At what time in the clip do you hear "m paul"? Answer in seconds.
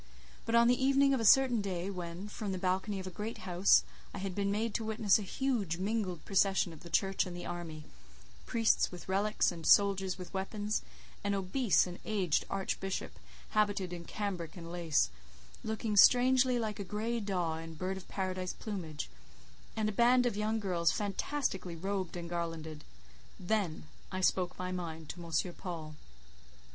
25.23-25.93